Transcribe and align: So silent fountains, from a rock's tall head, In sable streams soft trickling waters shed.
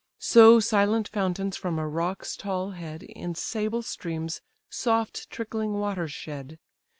So 0.17 0.59
silent 0.59 1.07
fountains, 1.07 1.55
from 1.57 1.77
a 1.77 1.87
rock's 1.87 2.35
tall 2.35 2.71
head, 2.71 3.03
In 3.03 3.35
sable 3.35 3.83
streams 3.83 4.41
soft 4.67 5.29
trickling 5.29 5.73
waters 5.73 6.11
shed. 6.11 6.57